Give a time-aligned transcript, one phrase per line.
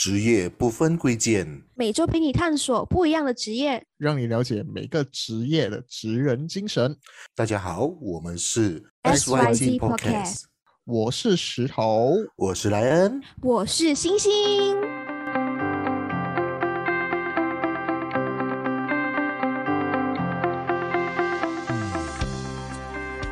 [0.00, 6.96] 职业不分贵贱，每周陪你探索不一样的职业，让你了解每个职业的职人精神。
[7.36, 10.44] 大家好，我们是 SYT Podcast，
[10.86, 14.74] 我是石头，我是莱恩，我是星星。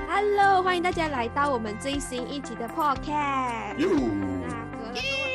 [0.06, 3.78] Hello，欢迎大家来到我们最新一集的 Podcast。
[3.78, 3.88] 哟，
[4.46, 5.27] 那隔了这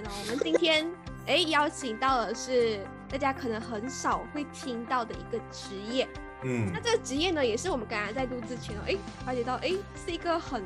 [0.00, 0.86] 我们今天
[1.26, 6.08] 哎邀请到的是大家可能很少会听到的一个职业。
[6.44, 9.72] 嗯那，这个职业呢，也是我们刚刚在录之前哦，哎，发觉到哎
[10.04, 10.62] 是一个很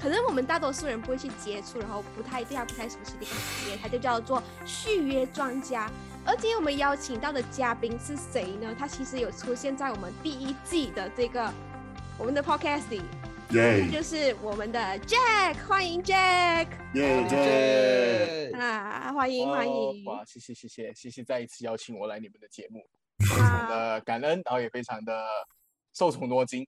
[0.00, 5.90] 可能我们大多数人不会去接触，然后不太对它不太熟悉的一个职业，它就叫做续约专家。
[6.24, 8.74] 而今天我们邀请到的嘉宾是谁呢？
[8.78, 11.52] 他其实有出现在我们第一季的这个
[12.18, 20.04] 我们的 podcast 里，他耶就是我们的 Jack，欢迎 Jack 耶！Jack 啊，欢迎欢迎。
[20.04, 22.84] 哇，谢谢谢谢谢谢再一次邀请我来你们的节目，
[23.24, 25.24] 非常啊，的感恩，然后也非常的
[25.94, 26.66] 受宠若惊。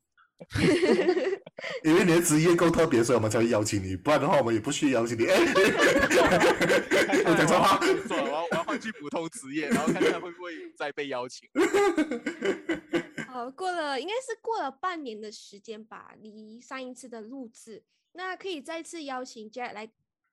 [1.83, 5.27] 因为你的职业够特别，所以我们才会邀请你，不然的话我们也不需要邀请你。
[5.27, 5.35] 哎，
[7.27, 11.49] 我讲错话我要做了，我要我要换去普通职业，然后看看会不会再被邀请。
[13.39, 19.89] 好，过了应该是过了半年的时间吧，离上一次的录制，那可以再次邀请 Jack 来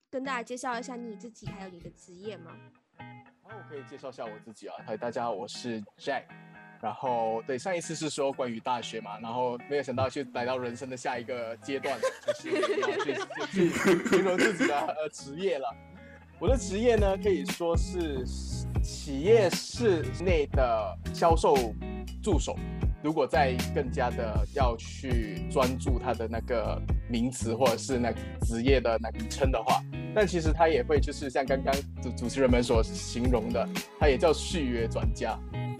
[0.10, 2.52] 跟大家介绍一下你自己还有你的职业吗？
[2.98, 6.24] 然后我可以介绍一下我自己啊，嗨，大家好，我是 Jack。
[6.82, 13.14] 然后对上一次是说关于大学嘛，然后没有想到去来到人生的下一个阶段，就是要去
[13.52, 15.72] 去去形容自己的呃职业了。
[16.40, 18.26] 我的职业呢，可以说是
[18.84, 21.56] 企业室内的销售
[22.24, 22.58] 助手。
[23.06, 29.80] 如果再更加的要去专注它的那个名词或者是那个职业的那个名称的话，
[30.16, 35.38] 但其实它也会就是像刚刚主主持人们所形容的，它也叫续约专家。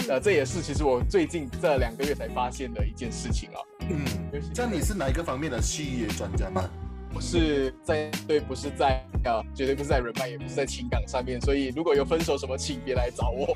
[0.08, 3.58] 呃，这也是其实我最近这两个月才发现的一件事情啊。
[3.90, 4.06] 嗯，
[4.54, 6.70] 这样你是哪一个方面的续约专家吗？
[7.16, 13.56] 我是在对，不是在呃，绝对不是在人脉，也不是在情感上面，所以如果有分手什么，请别来找我。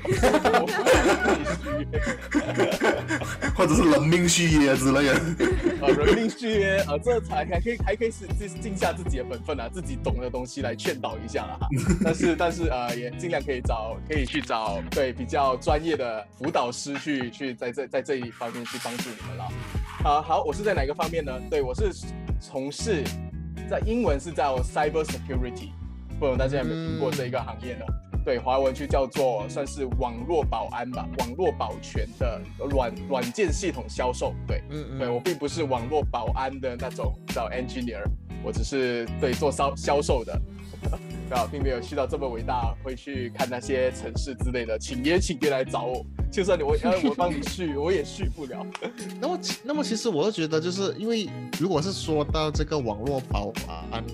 [3.54, 5.20] 或者是人命续约之类的？
[5.82, 11.58] 呃， 人命续约，呃，这才还可以还可以是尽尽下自己的本分啊，自己懂的东西来劝导一下啦。
[12.02, 19.44] 但是但是呃，也尽量可以找可以去找对比较专业的辅导师去去在这在这一方面去帮助你们了。
[20.02, 21.30] 啊、好，我是在哪个方面呢？
[21.50, 21.92] 对我是
[22.40, 23.04] 从事
[23.70, 25.70] 在英文是叫 cyber security，
[26.18, 27.84] 不懂大家有没有听过这一个行业呢？
[28.24, 34.34] 对，华文就叫做算是网络保安吧，网络保全的软软件系统销售。
[34.44, 38.02] 对，嗯对我并不是网络保安的那种叫 engineer，
[38.42, 40.36] 我只是对做销销售的，
[41.28, 41.48] 对吧？
[41.50, 48.66] 并没有去到这么伟大，会去看那些城市之类的，请也请别来找我，就算你我要我帮你续，我也续不了。
[49.20, 53.52] 那么其那么其实我就觉得，就是因为如果是说到这个网络保
[53.92, 54.04] 安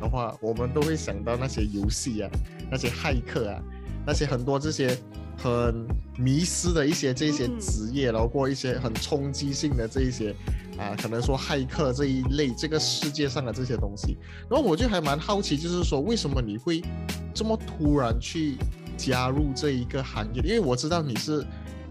[0.00, 2.30] 的话，我们都会想到那些游戏啊，
[2.70, 3.62] 那些骇客啊，
[4.06, 4.94] 那些很多这些
[5.38, 5.86] 很
[6.18, 10.34] 迷失的一些这些嗯职业，然后过一些很冲击性的这一些
[10.78, 14.16] 啊，可能说骇客这一类这个世界上的这些东西。
[14.50, 16.82] 然后我就还蛮好奇，就是说为什么你会
[17.34, 18.56] 这么突然去
[18.96, 20.42] 加入这一个行业？
[20.42, 21.44] 因为我知道你是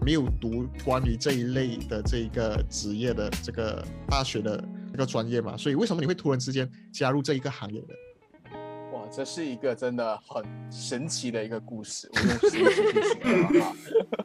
[0.04, 7.88] 没有读关于这一类的这一个职业的这个大学的这个专业嘛，所以为什么你会突然之间加入这一个行业的？
[8.92, 12.62] 哇，这是一个真的很神奇的一个故事，我用神奇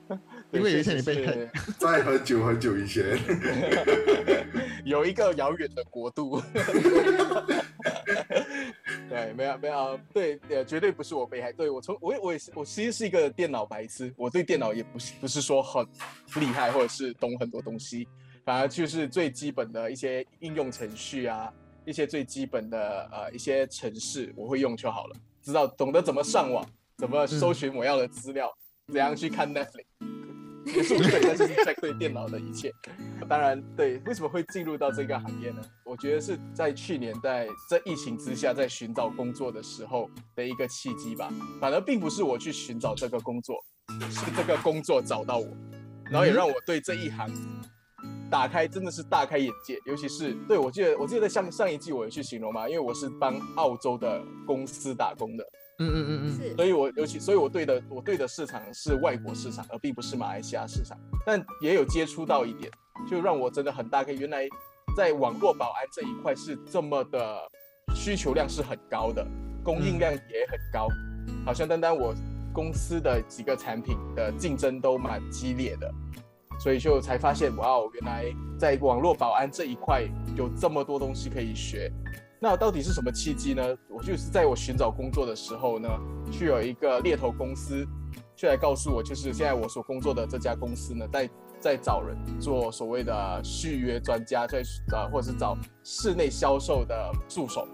[0.09, 0.19] 的。
[0.51, 3.19] 因为有一天你被确实是在很久很久以前，
[4.85, 6.41] 有一个遥远的国度。
[9.09, 11.51] 对，没有没有，对，呃，绝对不是我被害。
[11.51, 15.85] 对我从我也我也是，我其实是一个电脑白痴，我对电脑也不是不是说很
[16.35, 18.07] 厉害，或者是懂很多东西，
[18.45, 21.51] 反而就是最基本的一些应用程序啊，
[21.85, 26.65] 一些最基本的呃一些程式我会用就好了，知道懂得怎么上网，
[26.97, 28.53] 怎么搜寻我要的资料，
[28.87, 29.85] 怎样去看 Netflix。
[30.73, 32.71] 不是我对，但是是在对电脑的一切。
[33.27, 35.61] 当然，对，为什么会进入到这个行业呢？
[35.83, 41.31] 我觉得是在去年在这疫情之下，在寻找工作的时候的一个契机吧。
[41.59, 43.57] 反而并不是我去寻找这个工作，
[44.09, 45.47] 是这个工作找到我，
[46.05, 47.29] 然后也让我对这一行
[48.29, 49.79] 打开，真的是大开眼界。
[49.85, 55.45] 尤其是对我记得，我记得在上上一季我有去形容嘛，因为我是帮澳洲的公司打工的，
[55.79, 60.97] 嗯嗯嗯嗯，是所以我尤其，所以我对的我对的市场是外国市场，而并不是马来西亚市场。
[61.25, 62.71] 但也有接触到一点，
[63.09, 64.47] 就让我真的很大开，原来
[64.95, 67.39] 在网络保安这一块是这么的
[67.93, 69.25] 需求量是很高的，
[69.63, 70.87] 供应量也很高。
[71.45, 72.13] 好像单单我
[72.53, 75.93] 公司的几个产品的竞争都蛮激烈的，
[76.59, 78.25] 所以就才发现，哇哦，原来
[78.57, 80.03] 在网络保安这一块
[80.35, 81.91] 有这么多东西可以学。
[82.39, 83.63] 那到底是什么契机呢？
[83.89, 85.89] 我就是在我寻找工作的时候呢，
[86.31, 87.83] 去有一个猎头公司，
[88.35, 91.29] 去来告诉我，就是现在我所工作的这家公司呢，在
[91.59, 97.67] 在找人做所谓的续约专家，在找或者是找室内销售的助手，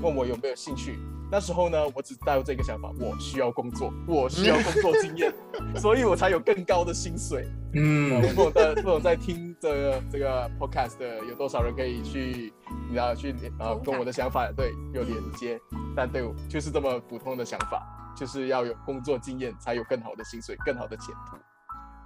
[0.00, 0.98] 问我有没有兴趣。
[1.30, 5.32] 那时候呢，我只带有这个想法，我需要工作，我需要工作经验，
[5.76, 7.46] 所以我才有更高的薪水。
[7.74, 12.52] 嗯我不懂在不懂在听这个这个 podcast 的有多少人可以去，
[12.88, 15.60] 你知道去呃跟我的想法对有连接，
[15.94, 17.86] 但对我就是这么普通的想法，
[18.16, 21.36] 就是要有工作经验才有更好的薪水、更好的前途，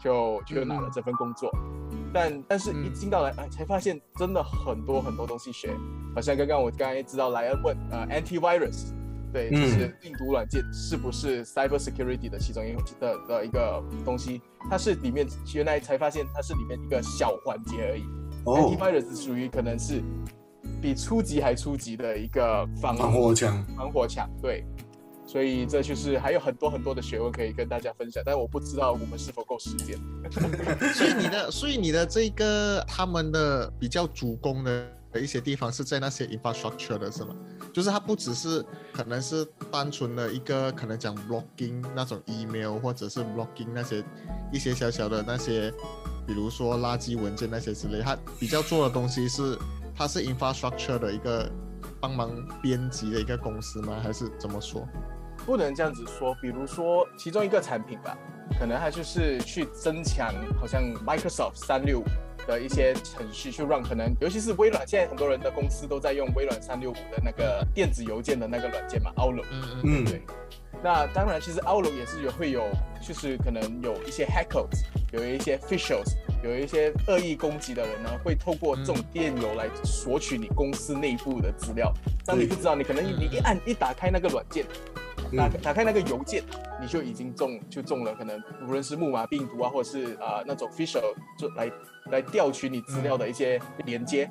[0.02, 1.48] 就就拿了这份工作。
[2.12, 5.72] 但但是一嗯进到来，哎，才发现真的很多很多东西学，
[6.12, 8.92] 好像刚刚我刚才知道莱恩问呃 antivirus。
[9.32, 14.40] 对，就嗯是病毒软件是不是 cyber security 的其中一的的一个东西？
[14.70, 18.02] 它是里面原来才发现它是里面一个小环节而已。
[18.44, 20.02] 哦，Antivirus 属于可能是
[20.80, 24.64] 比初级还初级的一个防防火墙，防火墙，对。
[25.24, 29.96] 所以这就是还有很多很多的学问可以跟大家分享，但我不知道我们是否够时间。
[30.92, 37.36] 所以你的，所以你的这个他们的比较主攻的的一些地方是在那些 infrastructure 的是吗？
[37.72, 44.02] 就是它不只是可能是单纯的一个可能讲 blocking 那种 email 或者是 blocking 那些
[44.52, 45.70] 一些小小的那些，
[46.26, 49.58] 比如说垃圾文件那些之类，它比较做的东西是
[49.94, 51.50] 它是 infrastructure 的一个
[52.00, 52.30] 帮忙
[52.62, 54.00] 编辑的一个公司吗？
[54.02, 54.86] 还是怎么说？
[55.44, 58.16] 不能这样子说，比如说其中一个产品吧，
[58.60, 62.04] 可能它就是去增强，好像 Microsoft 三六五
[62.46, 69.46] 的一些程序，去让可能，尤其是微软，现在很多人的公司都在用微软三六五的那个电子邮件的那个软件嘛，Outlook。
[69.50, 70.22] 嗯嗯嗯，对，
[70.82, 72.64] 那当然，其实 Outlook 也是有会有，
[73.00, 81.92] 就是可能有一些 hackers，有一些 officials，有一些恶意攻击的人呢，会透过这种电邮来索取你公司内部的资料。
[82.24, 84.64] 当你不知道，你可能你一按一打开那个软件，
[85.36, 86.42] 打嗯打开那个邮件，
[86.80, 91.02] 你就已经中就中了，可能无论是木马病毒啊，或者是啊、呃那种 official
[91.38, 91.70] 就来
[92.10, 94.28] 来调取你资料的一些连接。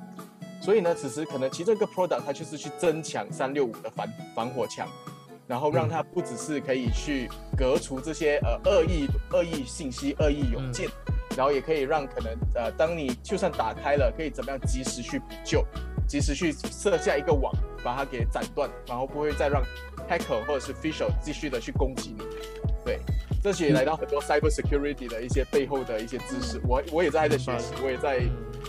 [0.60, 4.88] 所以呢，此时可能其实这个 product 它就是去增强三六五的防防火墙，
[5.48, 7.28] 然后让它不只是可以去
[7.58, 10.88] 隔除这些呃恶意恶意信息、恶意邮件，
[11.36, 15.66] 然后也可以让可能呃，当你就算打开了，可以怎么样及时去补救，
[16.08, 17.52] 及时去设下一个网，
[17.84, 19.64] 把它给斩断，然后不会再让
[20.08, 22.24] hacker 或者是 official 继续的去攻击你。
[22.86, 23.00] 对，
[23.42, 28.22] 这些也来到很多 cyber security 的一些背后的一些知识，我我也在在学习，我也在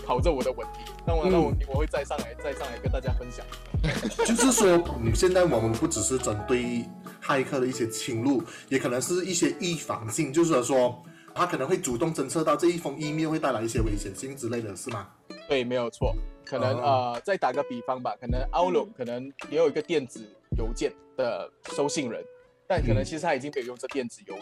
[0.05, 0.93] 考着我的文凭。
[1.05, 3.45] 那我那我我会再上来再上来跟大家分享。
[4.25, 6.85] 就是说，嗯，现在我们不只是针对
[7.21, 11.03] 骇客的一些侵入，也可能是一些预防性，就是说，
[11.35, 15.07] 他可能会主动侦测到这一封 email 会带来一些危险性之类的，是吗？
[15.47, 16.15] 对，没有错。
[16.45, 20.27] 可能、哦呃，再打个比方吧，可能 Outlook 可能也有一个电子
[20.57, 22.23] 邮件的收信人，
[22.67, 24.35] 但可能嗯其实他已经没有用这电子邮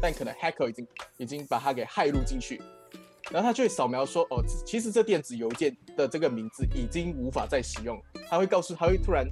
[0.00, 0.86] 但可能 hacker 已经
[1.16, 2.62] 已经把它给骇入进去，
[3.30, 8.00] 然后他就会扫描说，哦，其实这电子邮件的这个名字已经无法再使用，
[8.30, 9.26] 他会告诉，他会突然，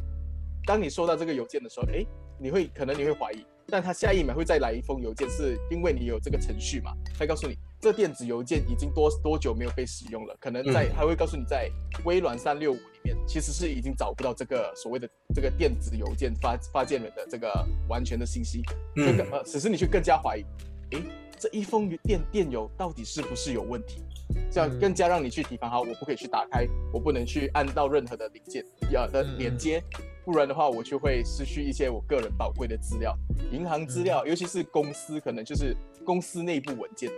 [0.67, 2.07] 当你收到这个邮件的时候，诶，
[2.41, 10.93] 你会可能你会怀疑，但他下一秒会再来一封邮件，是因为你有这个程序嘛，他会告诉你这电子邮件已经多多久没有被使用了，可能在嗯。
[10.97, 11.71] 还会告诉你在
[12.05, 17.49] 微软三六五里面其实是已经找不到这个所谓的这个电子邮件发发件人的这个
[17.89, 18.63] 完全的信息，
[18.97, 20.45] 这个嗯呃，此时你去更加怀疑，
[20.91, 21.03] 诶，
[21.39, 24.03] 这一封电电邮到底是不是有问题？
[24.51, 24.81] 这样嗯。
[24.81, 29.39] 更加让你去提防，好，我不可以去打开，我不能去按到任何的零件呀的嗯。
[29.39, 29.81] 连接，
[30.25, 33.17] 不然的话我就会失去一些我个人宝贵的资料，
[33.53, 37.11] 银行资料，尤其是公司，可能就是公司内部文件，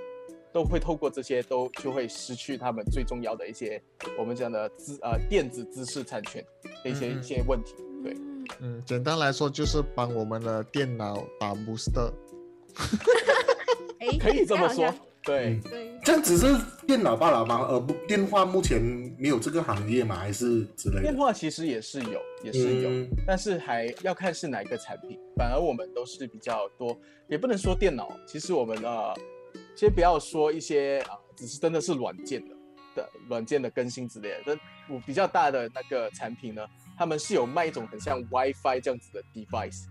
[0.52, 3.80] 都会透过这些都就会失去他们最重要的一些
[4.18, 6.44] 我们讲的资呃电子知识产权
[6.82, 8.12] 的一些一些问题，对。
[8.14, 8.24] 嗯
[8.60, 12.10] 嗯，简单来说就是帮我们的电脑打 booster。
[14.00, 14.90] 哎，可以这么说，
[15.22, 16.46] 对嗯，对，这样只是
[16.86, 17.66] 电脑罢了吗？
[17.68, 18.80] 而不电话目前
[19.18, 20.16] 没有这个行业嘛？
[20.16, 21.14] 还是之类电？
[21.14, 25.18] 话其实也是有，也是有，嗯但是还要看是哪一个产品。
[25.36, 29.14] 反而我们都是比较多，也不能说电脑，其实我们呃，
[29.78, 32.54] 先不要说一些啊、只是真的是软件的
[32.96, 34.36] 的软件的更新之类的。
[34.46, 36.66] 但我比较大的那个产品呢，
[36.96, 39.84] 他们是有卖一种很像 WiFi 这样子的 device。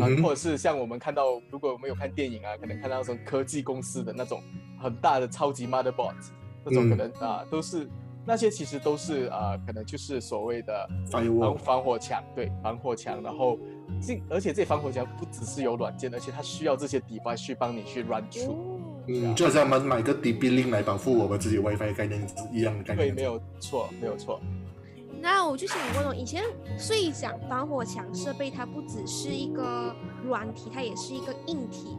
[0.00, 4.40] 啊，嗯或者是像我们看到，如果我们有看电影啊，可能看到那种科技公司的那种
[4.80, 6.14] 很大的超级 motherboard，
[6.64, 7.88] 那种可嗯能啊、都是
[8.24, 13.58] 那些其实都是啊、可能就是所谓的防防火墙，对，防火墙，然后
[14.00, 18.77] 这而且这防火墙不只是有软件，而且它需要这些 device 去帮你去 run through。
[19.08, 24.40] 哦，嗯，就好像我们买个 DB link 来保护我们自己 WiFi 概念一样的概念对，没有错，没有错。
[25.20, 26.44] 那我就想问了，以前
[26.78, 31.96] 睡想防火墙设备，它不只是一个软体，它也是一个硬体。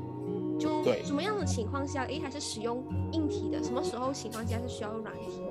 [0.60, 3.64] 就对什么样的情况下，诶，它是使用硬体的？
[3.64, 5.42] 什么时候情况下是需要用软体？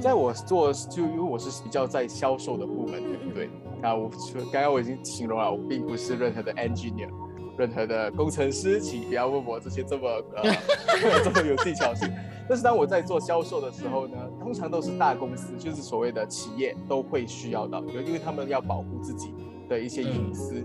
[0.00, 3.50] 在我做，就因为我是比较在销售的部门，对不对？
[3.82, 4.08] 啊，我
[4.52, 7.10] 刚刚我已经形容了，我并不是任何的 engineer，
[7.56, 10.42] 任何的工程师，请不要问我这些这么呃
[11.22, 12.08] 这么有技巧性。
[12.48, 19.34] 但是当我在做销售的时候呢，通常都是大公司，就是所谓的企业都会需要到，因为他们要保护自己
[19.68, 20.64] 的一些隐私。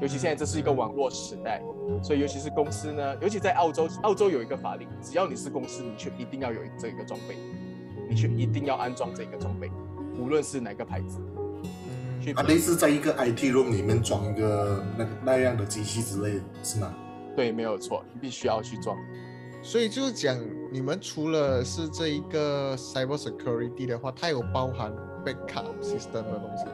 [0.00, 1.60] 尤其现在这是一个网络时代，
[2.02, 7.34] 所以尤其是公司呢，尤其在澳洲，澳洲有一个法令，只要你是公司，你却一定要有这个装备，
[8.08, 9.68] 你却一定要安装这个装备，
[10.16, 11.18] 无论是哪个牌子。
[12.34, 16.94] 啊，类似在一个 IT room 里面装一个那那样的机器之类的，是吗？
[17.36, 18.96] 对，没有错，你必须要去装。
[19.62, 20.36] 所以就是讲，
[20.70, 24.92] 你们除了是这一个 cyber security 的话，它有包含
[25.24, 26.72] backup system 的东西吗。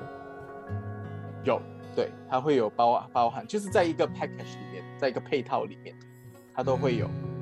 [1.44, 1.61] 有，
[1.96, 5.94] 对，它会有包包含，就是在一个 package 里面，在一个配套里面，
[6.54, 7.06] 它都会有。
[7.06, 7.33] 对，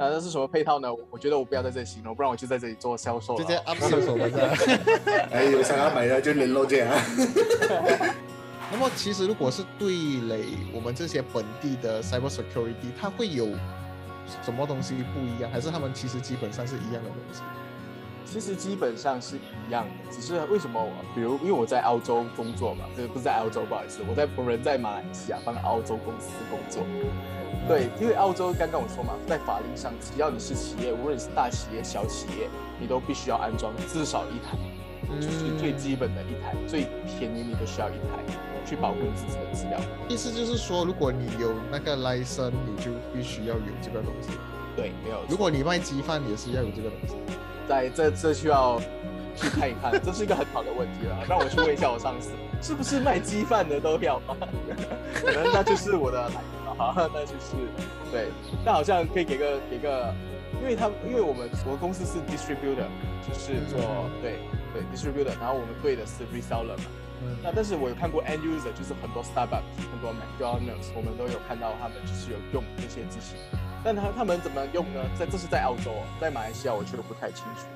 [0.00, 0.90] 那那是什么配套呢？
[0.90, 3.38] 我我觉得我不要在这里形容，不然我就在这里做销售了。
[3.38, 4.48] 直接 up 销售们的。
[5.30, 7.04] 哎，有想要买的就联络这样啊。
[8.72, 9.90] 那么其实如果是对
[10.26, 13.48] 垒我们这些本地的 cyber security，它会有
[14.42, 15.50] 什么东西不一样？
[15.50, 17.42] 还是他们其实基本上是一样的东西？
[18.30, 26.84] 其实基本上是一样的，只是为什么我，比如因为我在澳洲工作嘛，对，不是在澳洲，不好意思，我在我人在马来西亚帮澳洲公司工作。
[27.66, 34.56] 对，因为澳洲刚刚我说嘛，在法令上，只要你是企业，无论是大企业、小企业，你都必须要安装至少一台，
[35.20, 36.86] 就是最基本的一台，最
[37.18, 38.22] 便宜你都需要一台，
[38.64, 39.78] 去保护你自己的资料。
[40.08, 44.30] 意思就是说，如果你有那个 license，你就必须要有这个东西。
[44.76, 45.18] 对，没有。
[45.28, 47.14] 如果你卖鸡饭，也是要有这个东西。
[47.70, 48.80] 在这这需要
[49.36, 51.16] 去看一看，这是一个很好的问题了。
[51.30, 54.36] 让我去问一下我上司，是不是卖鸡饭的都要吗？
[55.14, 57.54] 可能那就是我的来源了哈， 那就是
[58.10, 58.26] 对。
[58.64, 60.12] 但好像可以给个给个，
[60.60, 62.90] 因为他因为我们我公司是 distributor，
[63.22, 63.78] 就是做
[64.20, 64.34] 对
[64.74, 66.84] 对 distributor，然后我们对的是 reseller 嘛。
[67.22, 73.36] 嗯那但是我有看过 end user，就是很多 Starbucks、很多 McDonald's，我们都有看到他们就是有用这些机器。
[73.82, 75.00] 但他他们怎么用呢？
[75.18, 77.66] 在这是在澳洲哦，在马来西亚我就不太清楚。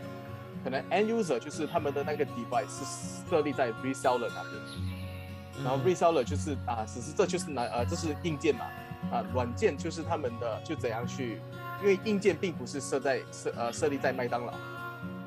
[0.62, 8.64] 可能 end user 就是他们的那个 device 是设立在 reseller 那边，然后 reseller 就是啊，只是这就是拿呃这是硬件嘛，
[9.12, 11.38] 啊软件就是他们的就怎样去，
[11.82, 14.54] 因为硬件并不是设在设呃设立在麦当劳，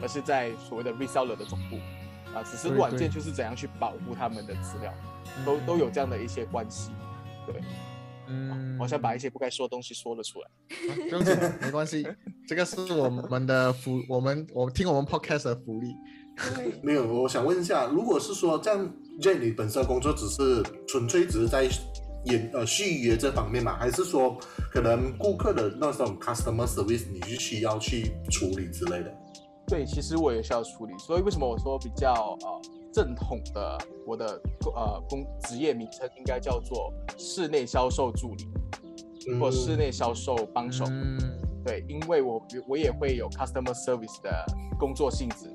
[0.02, 1.78] 而是在所谓的 reseller 的总部，
[2.36, 4.92] 啊只是软件就是怎样去保护他们的资料，
[5.46, 6.92] 都都有这样的一些关系。
[7.46, 7.62] 对，
[8.28, 10.48] 嗯我好像把一些不该说的东西说了出来。
[10.48, 12.08] 啊不用紧，没关系，
[12.48, 15.94] 这个是我们的福，我们我听我们 podcast 的福利。
[16.84, 21.68] 没有，我想问一下，如果是说这样，Jane 你本身工作只是纯粹只是在
[22.26, 24.38] 演呃续约这方面嘛，还是说
[24.72, 29.12] 可能顾客的那种 customer service 你是需要去处理之类的？
[29.68, 32.62] 对，其实我也需要处理，所以为什么我说比较呃
[32.94, 34.42] 正统的我的
[34.74, 38.48] 呃工职业名称应该叫做室内销售助理
[39.38, 40.86] 或室内销售帮手。
[40.88, 41.20] 嗯，
[41.66, 44.46] 对，因为我我也会有 customer service 的
[44.80, 45.52] 工作性质，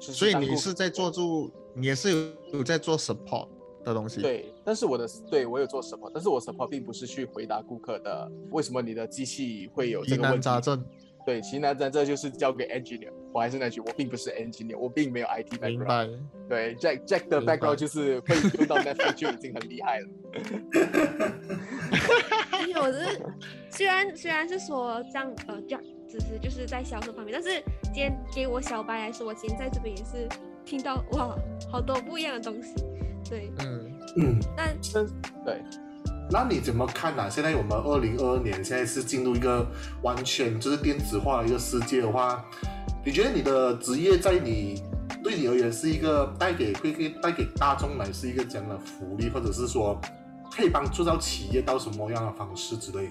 [0.00, 3.46] 就是所以你是在做住，你也是有有在做 support
[3.84, 10.34] 的东西。，对，但是我的对我有做 support，但是我 support 并不是去回答顾客的为什么你的机器会有这疑个问题。
[10.36, 10.82] 难杂症，
[11.24, 13.10] 对，其实那这这就是交给 engineer。
[13.32, 15.86] 我还是那句，我并不是 engineer，我并没有 IT background。
[15.86, 16.08] 白。
[16.48, 20.06] 对，Jack Jack 的 background 就是会用到 Netflix 就已经很厉害了。
[22.68, 23.20] 因为我是
[23.70, 30.28] 虽然虽然是说这样呃这样，只是就是在销售方面，但是今天给我小白来说，我今天在这边也是
[30.64, 31.36] 听到哇
[31.70, 32.74] 好多不一样的东西。
[33.28, 35.06] 对，嗯，嗯，但但
[35.44, 35.62] 对，
[36.30, 39.66] 那你怎么看呢、现在我们二零二二年，现在是进入一个
[40.02, 42.44] 完全就是电子化的一个世界的话，
[43.04, 44.82] 你觉得你的职业在你
[45.22, 50.00] 对你而言是一个带给会给带给大众来是一个怎样的福利，或者是说
[50.50, 53.10] 可以帮助到企业到什么样的方式之类？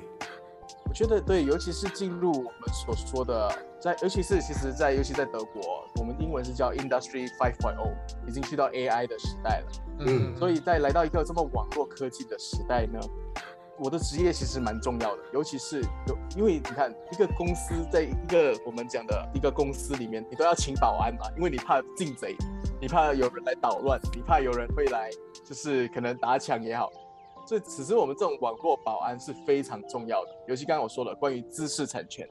[0.85, 7.91] 我觉得对，尤其是进入我们所说的，在尤其是其实在，尤其在德国，我们英文是叫 Industry 5.0，
[8.27, 9.67] 已经去到 AI 的时代了。
[9.99, 12.99] 嗯所以在来到一个这么网络科技的时代呢，
[13.79, 22.35] 我的职业其实蛮重要的，尤其是有，因为你看一个公司在一个我们讲的一个公司里面，你都要请保安嘛，因为你怕进贼，
[22.79, 25.09] 你怕有人来捣乱，你怕有人会来，
[25.43, 26.91] 就是可能打抢也好。
[27.45, 32.27] 所以，此时我们这种网络保安是非常重要的，尤其刚刚我说了关于知识产权，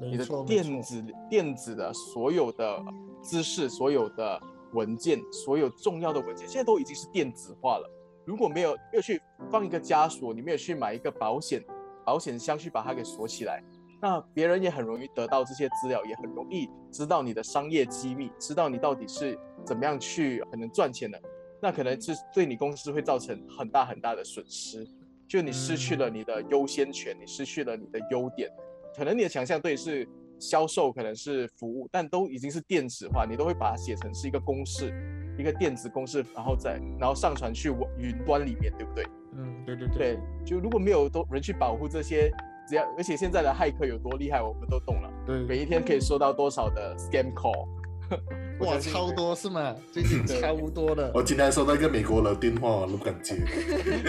[0.00, 2.82] 你的电子电子的所有的
[3.22, 4.40] 知识、所有的
[4.72, 7.90] 文件、所有重要的文件，现在都已经是电子化了。
[8.24, 11.60] 如果没有没有去放一个枷锁，你没有去买一个保险
[12.04, 13.60] 保险箱去把它给锁起来，
[14.00, 21.20] 那别人也很容易得到这些资料，也很容易知道你的商业机密，知道你到底是怎么样去可能赚钱的，
[21.62, 24.84] 那可能是对你公司会造成很大很大的损失，
[25.28, 28.50] 就你失去了你的优先权，你失去了你的优点，
[28.96, 30.06] 可能你的强项对是
[30.40, 34.92] 销售，可能是服务，但都已经是电子化，你都会把它写成是一个公式。
[35.38, 39.06] 一个电子公式，然后再然后上传去云端里面，对不对？
[39.34, 39.96] 嗯，对对对。
[39.96, 42.30] 对，就如果没有多人去保护这些，
[42.68, 45.10] 只要而且现在的骇客有多厉害，我们都懂了。
[45.26, 47.66] 对，每一天可以收到多少的 scam call？
[48.62, 49.74] 哇，超多是吗？
[49.92, 51.10] 最近 超多的。
[51.14, 53.36] 我今天收到一个美国的电话，我都不敢接。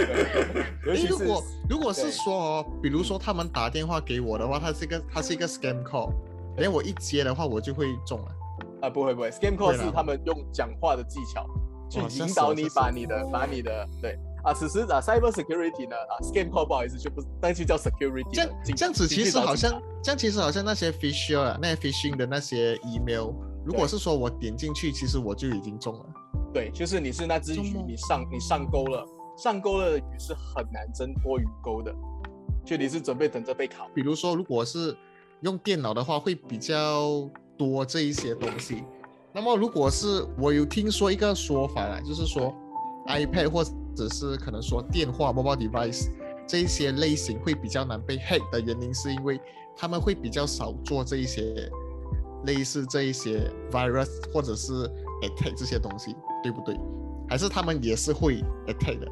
[1.09, 6.11] 如果如果是说，比如说他们打电话给我的话，它是一个它是一个 scam call，
[6.57, 8.27] 连我一接的话，我就会中了。
[8.81, 11.45] 啊，不会不会，scam call 是他们用讲话的技巧
[11.89, 18.29] 去引导你把你的把你的对啊，此时啊，cyber security 呢啊，scam call 不好意思就不，但是叫 security。
[18.33, 23.31] 这样这样子其实好像这样其实好像那些 phishing 啊，那些 phishing 的那些 email，
[23.65, 26.05] 如果是说我点进去，其实我就已经中了。
[26.53, 29.05] 对，就是你是那只鱼，你上你上钩了，
[29.37, 31.93] 上钩了的鱼是很难挣脱鱼钩的，
[32.65, 33.87] 就你是准备等着被烤。
[33.93, 34.95] 比如说，如果是
[35.41, 37.29] 用电脑的话，会比较。
[37.55, 38.83] 多这一些东西，
[39.31, 42.51] 那么如果是我有听说一个说法啦，就是说
[43.05, 46.09] iPad 或者是可能说电话 mobile device
[46.47, 49.39] 这一些类型会比较难被 hack 的原因，是因为
[49.77, 51.71] 他们会比较少做这一些
[52.45, 54.73] 类似这一些 virus 或者是
[55.21, 56.77] attack 这些东西，对不对？
[57.29, 59.07] 还是他们也是会 attack 的？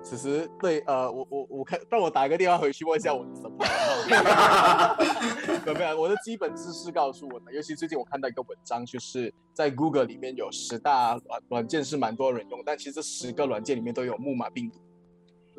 [0.00, 3.58] 此时对呃，我我我看让我打一个电话回去问一下我的什么，
[5.66, 6.00] 有没有？
[6.00, 14.80] 我的基本知识告诉我的，尤其最近我看到一个文章，就是在 Google 里面有十大软软件是蛮多人用，但其实这十个软件里面都有木马病毒，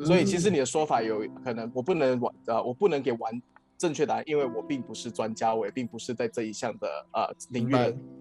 [0.06, 3.32] 所以其实你的说法有可能我不能完呃，我不能给完
[3.80, 7.72] 正确答案，因为我并不是专家，我也并不是在这一项的呃领域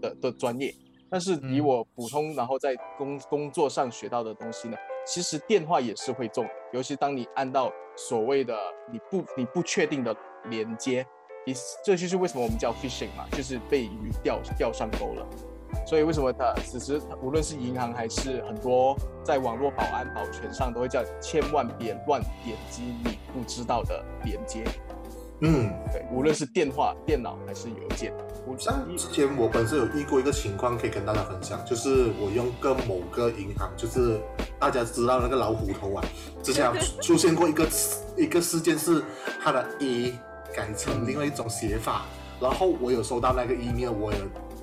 [0.00, 0.72] 的的专业，
[1.10, 4.76] 但是以我普通然后在工工作上学到的东西呢。
[5.04, 8.56] 其实电话也是会中，尤其当你按到所谓的
[8.92, 10.14] 你不你不确定的
[10.50, 11.04] 连接，
[11.44, 15.26] 你这就是为什么我们叫 phishing 嘛，就是被鱼钓钓上钩了。
[15.86, 24.62] 所以为什么它此时无论是银行还是很多在网络保安保全上都会叫千万别乱点击你不知道的连接。
[25.40, 28.12] 嗯，对，无论是电话、电脑还是邮件。
[28.44, 34.18] 我像之前我本身有遇过一个情况，可以跟大家分享，就是我用个某个银行，就是
[34.58, 36.04] 大家知道那个老虎头啊，
[36.42, 36.68] 之前
[37.00, 37.68] 出现过一个
[38.16, 39.02] 一个事件，是
[39.40, 40.18] 它的 A
[40.54, 42.06] 改成另外一种写法，
[42.40, 44.18] 然后我有收到那个 email，我也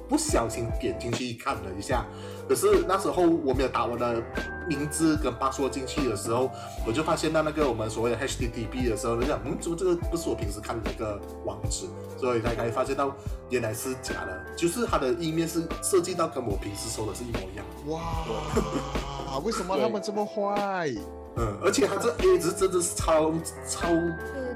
[0.08, 2.06] 不小心点进去看了一下。
[2.48, 4.22] 可是那时候我没有打我的
[4.68, 6.50] 名字跟八说进去的时候，
[6.86, 11.88] 我就发现到那个我们所谓的 HTTP 的时候，就想，嗯，怎么这个不是我平时看的那个网址？
[12.18, 13.15] 所以才可以发现到
[13.50, 17.65] 原来是假的，就是它的页面是设计到跟我平时收的是一模一样。
[17.88, 20.89] 哇，为什么他们这么坏？
[21.38, 23.34] 嗯，而且他这 A 值真的是超
[23.68, 23.88] 超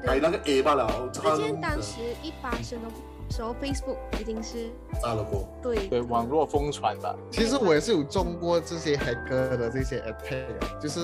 [0.06, 0.86] 改那个 A 罢了。
[0.86, 2.88] 我记得当时一发生的。
[3.30, 7.16] 时候 Facebook 一定是炸了锅，对对，网络疯传吧。
[7.30, 11.00] 其实我也是有中过这些黑客的这些 attack，就是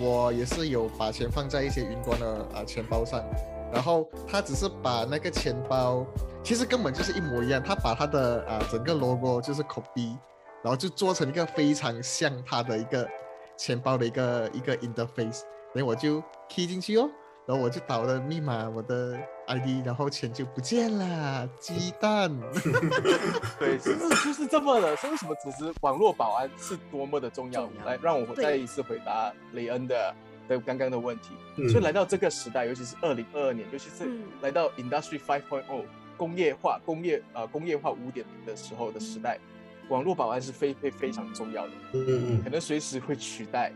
[0.00, 3.24] 我也是有把钱放在一些云端的啊钱包上，
[3.72, 6.04] 然后他只是把那个钱包，
[6.42, 10.16] 其实根本就是一模一样，他把他的啊整个 logo 就是 copy，
[10.62, 13.08] 然后就做成一个非常像他的一个
[13.56, 15.40] 钱包的一个一个 interface，
[15.72, 17.08] 然后我就 key 进去哦。
[17.46, 21.48] 然后我就导了密码，我的 ID，然后钱就不见了。
[21.60, 22.30] 鸡蛋，
[23.58, 24.96] 对，其实就是这么的。
[24.96, 27.68] 所以为什么只是网络保安是多么的重要？
[27.84, 30.14] 来，让我再一次回答雷恩的
[30.48, 31.30] 的刚刚的问题。
[31.68, 35.84] 所以来到这个时代，尤其是二零二二年，尤其是来到 Industry Five Point O
[36.16, 39.38] 工业化、工业呃工业化五点零的时候的时代，
[39.88, 41.72] 网络保安是非非非常重要的。
[41.92, 43.72] 嗯嗯嗯，可能随时会取代。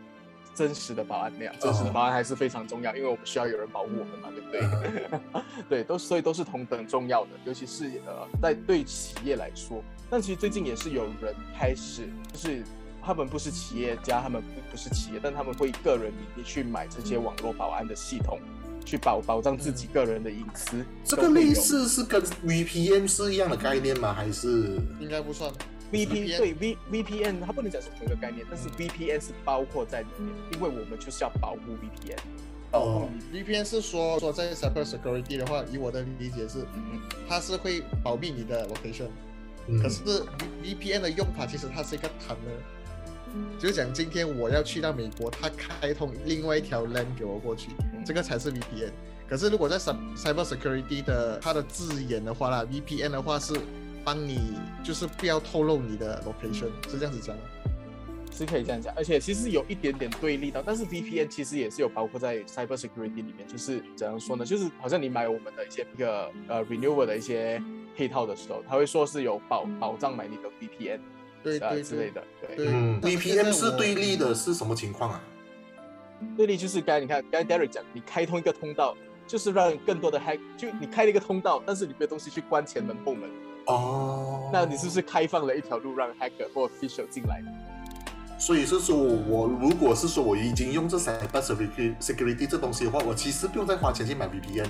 [0.60, 5.40] 真实的保安那样，真实的保安还是非常重要，因为我们需要有人保护我们嘛，对不对？
[5.70, 9.82] 对，都所以都是同等重要的，尤其是呃，在对企业来说。
[10.10, 12.62] 但其实最近也是有人开始，就是
[13.02, 18.38] 他们不是企业家，他们不不是企业，但他们会以个人名义去买这些网络保安的系统，
[18.84, 20.84] 去保保障自己个人的隐私。
[21.02, 24.12] 这个类似是跟 VPN 是一样的概念吗？
[24.12, 25.50] 还是应该不算。
[25.92, 32.18] VP 对 V VPN 它不能讲是同一个概念，但是 VPN 是包括在里面，因为我们就是要保护 VPN。
[32.72, 39.08] 哦 VPN 是说说在 cyber security 的话，以我的理解是，嗯它是会保密你的 location，、
[39.66, 40.02] 嗯可是
[40.62, 48.92] V VPN 的用法其实它是一个 tunnel，就是讲今天我要去到美国，它开通另外一条 LAN 给我过去，嗯这个才是 VPN。
[49.28, 53.54] 可是如果在 cy- cyber security 的它的字眼的话啦，VPN 的话是
[54.04, 57.42] 帮你就是不要透露你的 location，是这样子讲吗。
[58.32, 64.44] 是可以这样讲，而且其实有一点点对立的，但是 VPN 其实也是有包括在 cyber security 里面，就是怎样说呢？
[64.44, 67.60] 就是好像你买我们的一些一个呃 renewal 的一些
[67.94, 71.00] 配套的时候，他会说是有保保障买你的 VPN 呃
[71.42, 72.66] 对对对之类的，对。
[72.66, 75.20] 嗯，VPN 是对立的，是什么情况啊？
[76.36, 83.28] 对立就是刚才你看，刚才 Derek 讲，你开通一个通道，就是让更多的 hack，就你开了一个通道，但是你没有东西去关前门后门，
[83.70, 87.42] 哦，那你是不是开放了一条路让 hacker 或 official 进来？
[88.38, 94.66] 所以是说我如果是说我已经用这 cyber security security 这东西的话，我其实不用再花钱去买 VPN。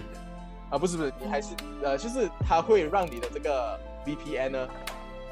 [0.70, 4.68] 啊，不是不是，你还是呃，就是它会让你的这个 VPN 呢，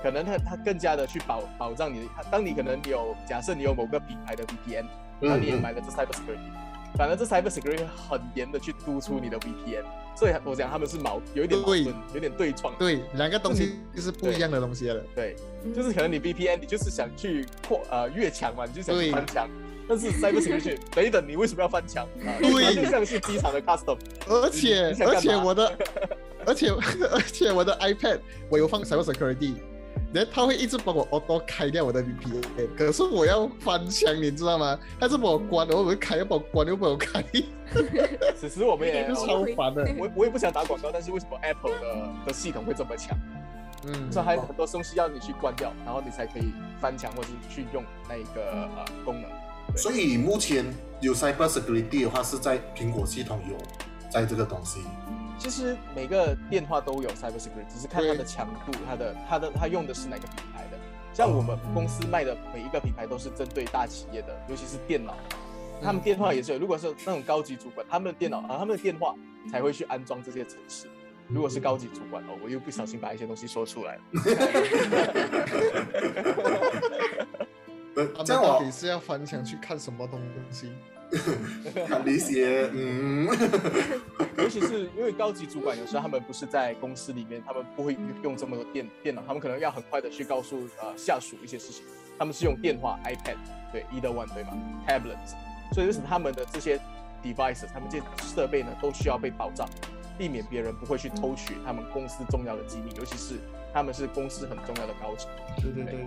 [0.02, 2.06] 可能它它更加的去保保障你的。
[2.30, 4.84] 当你可能有假设你有某个品牌的 VPN，
[5.20, 6.50] 那你也嗯买了这 cyber security，
[6.96, 9.84] 反正这 cyber security 很严的去督促你的 VPN，
[10.16, 11.84] 所以我讲他们是矛有一点矛对。
[11.84, 12.74] 盾，有点对撞。
[12.78, 15.00] 对，两个东西就是不一样的东西了。
[15.14, 15.36] 对，
[15.74, 19.48] 就是可能你 VPN 你就是想去扩呃越墙嘛，你就想去翻墙。
[19.88, 22.04] 但是 cyber security， 等一等，你为什么要翻墙？
[22.26, 22.36] 啊？
[22.40, 22.64] 对。
[22.64, 23.96] 它就像是机场的 custom，
[24.26, 25.78] 而且而且我的，
[26.44, 28.20] 而且而且我的 iPad
[28.50, 29.54] 我有放 cyber security，
[30.12, 34.78] 然后它会一直帮我 auto 开掉我的 VPN，可是我要翻墙，你知道吗？
[34.98, 37.22] 他是帮我关，我会开，又把我关，又把我开，
[38.34, 39.86] 此时我们也就超烦的。
[39.98, 43.16] 我我也不想打广告，但是为什么 Apple 的的系统会这么强？
[43.86, 49.30] 嗯，这还有很多东西要你去关掉，然后你才可以翻墙或者是去用那一个呃功能。
[49.76, 50.64] 所以目前
[51.00, 53.56] 有 cyber security 的话，是在苹果系统有
[54.10, 54.80] 在这个东西。
[55.38, 60.76] 其实每个电话都有 cyber security，只是看它的对强度，它的它的它用的是哪个品牌的。
[61.14, 65.16] 像我们哦公司卖的每一个品牌都是针对大企业的，尤其是电脑，
[65.82, 66.58] 他们嗯电话也是有。
[66.58, 69.14] 如果是那种高级主管，他们的电脑啊，他们的电话
[69.50, 70.86] 才会去安装这些程式。
[71.28, 74.02] 如果是高级主管哦，我又不小心把一些东西说出来了。
[77.96, 80.20] 呃他们这样我到底是要翻墙去看什么东
[80.50, 80.72] 西？
[81.88, 83.26] 很理解，嗯，
[84.36, 91.82] 尤其是因为高级主管有时候他们不是在公司里面，他们不会用这么多电电脑，他们可能要很快的去告诉呃下属一些事情，
[92.18, 93.36] 他们是用电话、iPad
[93.72, 94.50] 对，either one 对吗
[94.86, 95.32] ？tablets，
[95.72, 96.78] 所以就是他们的这些
[97.22, 99.66] devices，他们这些设备呢都需要被保障，
[100.18, 103.36] 避免别人不会去偷取他们公司重要的机密，尤其是
[103.72, 105.30] 他们是公司很重要的高层。
[105.56, 105.84] 对对。
[105.84, 106.06] 对，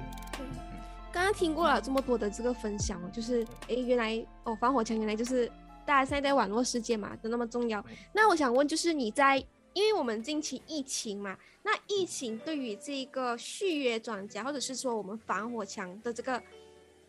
[1.21, 5.45] 刚刚听过了这么多的这个分享哦，就是哎，原来哦，防火墙原来就是
[5.85, 7.85] 大家现在在网络世界嘛，都那么重要。
[8.11, 9.37] 那我想问，就是你在，
[9.73, 16.41] 因为我们近期疫情嘛，那疫情对于这个续约专家，或者是说我们防火墙的这个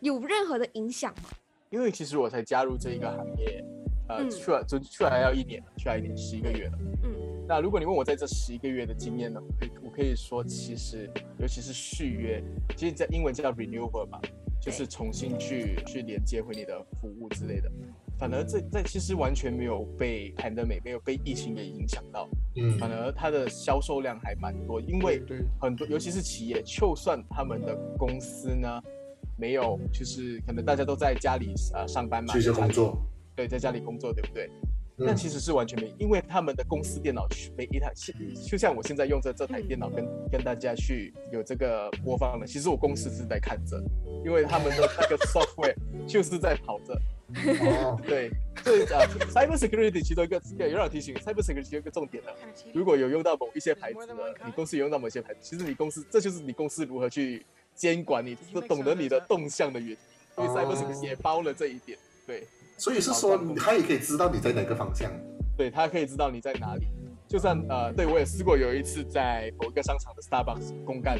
[0.01, 1.29] 有任何的影响吗？
[1.71, 3.65] 因为其实我才加入这一个行业，
[4.09, 6.77] 呃，嗯去了就去了还要一年了，去了一年十一个月了。
[7.01, 7.12] 嗯
[7.47, 12.43] 那如果你问我在这十一个月的经验呢，我可以我可以说，其实尤其是续约，
[12.75, 14.19] 其实在英文叫 renewal 嘛，
[14.61, 17.69] 就是重新去去连接回你的服务之类的。
[18.17, 22.77] 反而这这其实完全没有被 pandemic 没有被疫情给影响到，嗯。
[22.77, 25.21] 反而它的销售量还蛮多，因为
[25.59, 28.81] 很多尤其是企业，就算他们的公司呢
[29.37, 32.97] 没有，就是可能大家都在家里呃上班嘛，工作，
[33.35, 34.49] 对，在家里工作，对不对？
[34.97, 37.27] 嗯但其实是完全没，因为他们的公司电脑
[37.57, 37.91] 每一台，
[38.47, 43.81] 就像我现在用这这台电脑跟跟大家去有这个播放的，其实我公司是在看着，
[44.23, 45.75] 因为他们的那个 software
[46.07, 46.93] 就是在跑着。
[47.35, 48.29] 哦，对，
[48.63, 52.31] 所以呃，cyber security 其中一个有让我提醒，cyber security 有一个重点的，
[52.71, 54.13] 如果有用到某一些牌子的，
[54.45, 59.97] 你公司有用到某些牌子，其实你公司这就是你公司如何去监管你，懂得你的动向的原因，
[60.37, 62.43] 因为 cyber security 也包了这一点，对。
[62.77, 65.11] 所以是说他也可以知道你在哪个方向。
[65.55, 66.87] 对他可以知道你在哪里。
[67.27, 71.19] 就算呃，对我也试过有一次在某一个商场的 Starbucks 公干，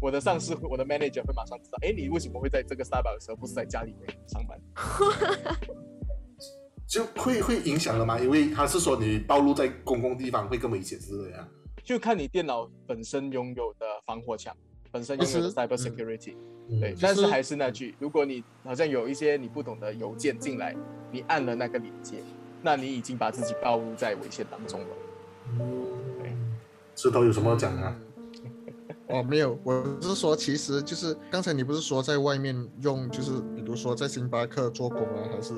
[0.00, 4.60] 我的上司、我的 manager 会马上知道，哎，你为什么会在这个 Starbucks 的时候不是在家里面上班？
[6.86, 8.18] 就会会影响了吗？
[8.20, 11.48] 因为他是说你暴露在公共地方会更危险是这样。
[11.82, 14.54] 就看你电脑本身拥有的防火墙。
[14.94, 16.36] 本身拥有的 cyber security。
[16.80, 20.72] 对，嗯但是还是那句，如果你好像有一些你不懂的邮件进来，
[21.10, 22.18] 你按了那个链接，
[22.62, 24.86] 那你已经把自己暴露在危险当中了。
[26.20, 26.32] 对
[26.94, 27.96] 石头有什么要讲啊？
[29.08, 35.52] 哦，没有，我是说，其实就是刚才你不是说在外面用，就是比如说在星巴克做工啊，还是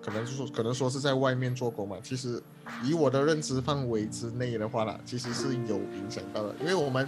[0.00, 1.96] 可能是说可能说是在外面做工嘛？
[2.02, 2.40] 其实
[2.82, 7.06] 以我的认知范围之内的话啦，其实是有影响到的，因为我们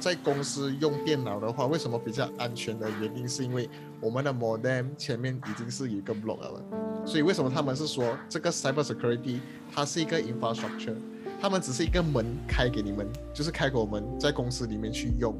[0.00, 3.68] 在公司用电脑的话，为什么比较安全的原因，是因为
[4.00, 6.62] 我们的 modem 前面已经是一个 block 了，
[7.04, 9.38] 所以为什么他们是说这个 cyber security
[9.72, 10.96] 它是一个 infrastructure？
[11.40, 15.34] 他们只是一个门开给你们，就是开给我们在公司里面去用，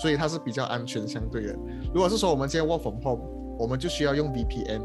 [0.00, 1.56] 所以它是比较安全相对的。
[1.92, 3.22] 如果是说我们今天 work from home，
[3.58, 4.80] 我们就需要用 VPN，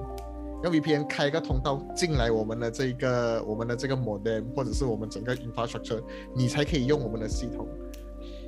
[0.63, 6.01] 用 VPN 开一个通道进来我们的这个我们的这个 modem 或者是我们整个 infrastructure，
[6.35, 7.67] 你才可以用我们的系统。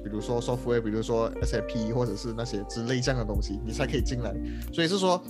[0.05, 4.33] 比如说 software，比如说 SAP 或者是那些之类这样的东西，你才可以进来。
[4.71, 5.21] 所以是说，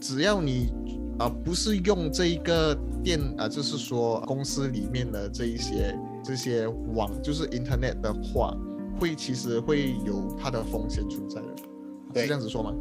[0.00, 0.72] 只要你
[1.18, 5.94] 啊、不是用这一个电啊、就是说公司里面的这一些
[6.24, 8.56] 这些网，就是 Internet 的话，
[8.98, 12.74] 会其实会有它的风险存在的，是这样子说吗？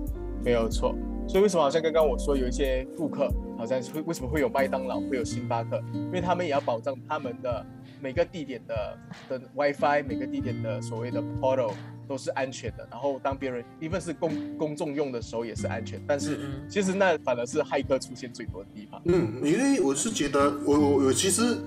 [0.43, 0.95] 没有错。
[1.27, 5.79] 所以为什么好像刚刚我说有一些顾客好像会为什么会有麦当劳，会有星巴克？
[5.93, 7.65] 因为他们也要保障他们的
[8.01, 11.73] 每个地点的的 WiFi，每个地点的所谓的 portal
[12.07, 12.87] 都是安全的。
[12.89, 16.01] 然后当别人 even 是公公众用的时候也是安全。
[16.07, 19.01] 但是嗯其实那反而是骇客出现最多的地方。
[19.05, 21.57] 嗯，因为我是觉得，我我我其实，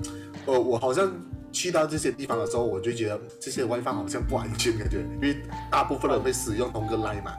[0.47, 1.12] 呃，我好像
[1.53, 5.37] 去到这些地方的时候，我就觉得这些 WiFi 好像不安全，感觉，因为
[5.71, 7.33] 大部分人会使用同个 line 嘛。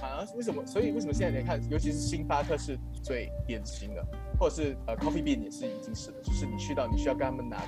[0.00, 0.64] 反而是为什么？
[0.64, 4.06] 所以为什么现在你看，尤其是星巴克是最典型的，
[4.38, 7.62] 或者是呃 Coffee Bean 也是已经是的，就是你去到你需要跟他们拿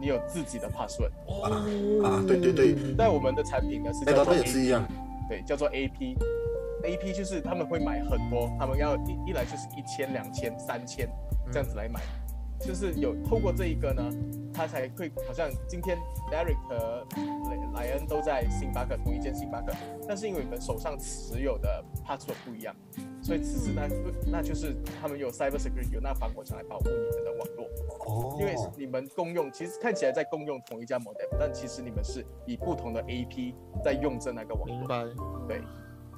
[0.00, 1.10] 你有自己的 password。
[2.04, 4.86] 啊，对对对，在我们的产品呢是那叫做边也是一样。
[5.28, 6.16] 对，叫做 AP。
[6.84, 11.08] AP 就是他们会买很多，他们要一一来就是一千、两千、三千
[11.50, 12.00] 这样子来买，
[12.60, 14.02] 就是有透过这一个呢，
[14.52, 15.98] 他才会好像今天
[16.30, 17.06] Derek 和
[17.74, 19.72] 莱莱恩都在星巴克同一间星巴克，
[20.08, 22.74] 但是因为你们手上持有的 password 不一样，
[23.22, 23.88] 所以其实那
[24.30, 27.66] 那就是他们有 cyber security 有那防火墙来保护你们的网络。
[28.06, 34.76] 哦，因为你们共用，其实看起来在共用同一家 modem，但其实你们是以不同的 AP 在用着那个网络。
[34.76, 35.04] 明白。
[35.46, 35.62] 对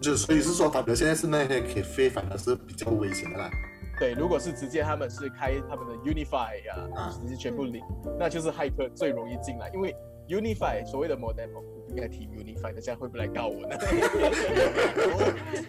[0.00, 3.50] 就所以是说，他表现在是那些 cafe 反而是比较危险的啦。
[3.98, 7.82] 对，如果是直接他们是开他们的 Unify 呀、啊直接全部零，
[8.18, 9.94] 那就是骇客最容易进来，因为
[10.28, 13.76] Unify 所谓的 modem，我不应该提 Unify，大家会不会来告我呢？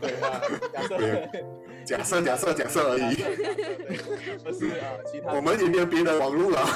[0.01, 0.41] 对啊，
[0.73, 0.97] 假设
[1.85, 3.15] 假设假设假设而已，
[4.43, 6.65] 不是啊，其他我们也没有别的网络了。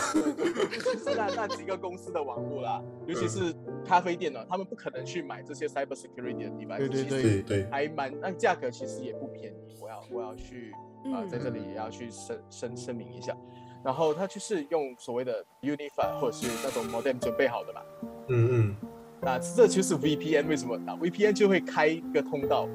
[1.04, 3.54] 是那那几个公司的网络啦，尤其是
[3.86, 9.76] 咖啡店呢，他们不可能去买这些 cyber security 的地方，对对对对对，还蛮，那价格其实也不便宜。
[9.82, 10.74] 我要我要去
[11.12, 13.36] 啊、嗯在这里也要去声声声明一下。
[13.84, 17.82] 然后它就是用所谓的 Unify 或者是那种 modem 准备好的嘛。
[18.30, 18.76] 嗯嗯，
[19.22, 20.78] 那这就是 VPN 为什么？
[20.78, 22.68] 那 VPN 就会开一个通道。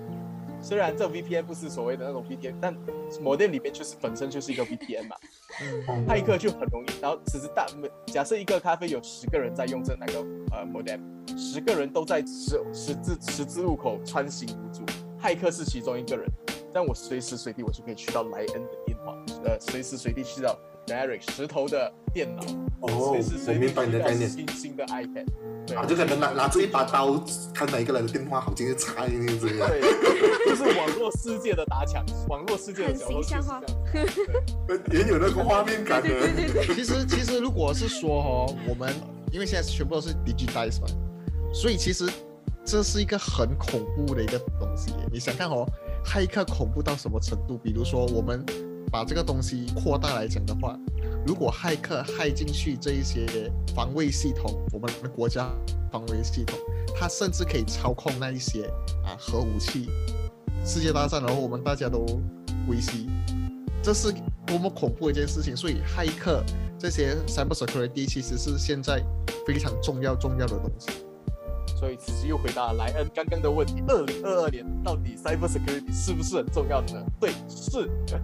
[0.60, 2.76] 虽然这 VPN 不是所谓的那种 VPN，但
[3.22, 5.16] modem 里面就是本身就是一个 VPN 嘛。
[5.62, 7.00] 嗯骇客就很容易。
[7.00, 7.64] 然后只是大，
[8.06, 10.18] 假设一个咖啡有十个人在用这那个
[10.52, 11.00] 呃 modem，
[11.38, 14.82] 十个人都在十十字十字路口穿行无阻，
[15.18, 16.26] 骇客是其中一个人，
[16.78, 19.12] 但我随时随地我就可以去到莱恩的电话，
[19.42, 22.42] 呃，随时随地去到 Derek 石头的电脑，
[22.82, 24.30] 哦随时，我随地去到概念。
[24.30, 25.26] 新新的 iPad，
[25.66, 27.20] 对，啊，就可能拿拿着一把刀，
[27.52, 29.48] 看哪一个人的电话好进去拆那样子。
[29.48, 29.80] 对，
[30.46, 33.60] 就是网络世界的打抢，网络世界的很角落就是形象化
[34.68, 36.08] 这 也有那个画面感的。
[36.76, 38.94] 其实其实如果是说哦，我们
[39.32, 40.86] 因为现在全部都是 digitize 嘛，
[41.52, 42.08] 所以其实
[42.64, 44.92] 这是一个很恐怖的一个东西。
[45.10, 45.66] 你想看哦，
[46.04, 47.58] 骇客恐怖到什么程度？
[47.58, 48.44] 比如说我们
[48.90, 50.78] 把这个东西扩大来讲的话，
[51.26, 55.50] 如果骇客骇进去这一些防卫系统，我们国家
[55.90, 56.58] 防卫系统，
[56.98, 58.64] 它甚至可以操控那一些
[59.04, 59.88] 啊核武器，
[60.64, 62.04] 世界大战，然后我们大家都
[62.66, 63.08] 归西。
[63.82, 64.12] 这是
[64.46, 65.56] 多么恐怖一件事情。
[65.56, 66.42] 所以骇客
[66.78, 69.02] 这些 cyber security 其实是现在
[69.46, 70.88] 非常重要重要的东西。
[71.78, 77.06] 所以此时又回答了莱恩刚刚的问题：二零二二年到底 cyber security 是不是很重要的呢？
[77.20, 77.88] 对，是。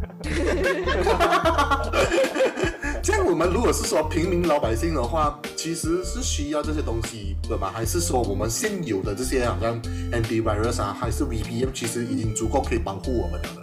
[3.02, 7.70] 这样，我们如果是说平民老百姓的话，其实是需要这些东西的吗？
[7.72, 13.62] 还是说我们现有的这些好像 antivirus 啊，还是 VPN，其实已经足够可以保护我们了的？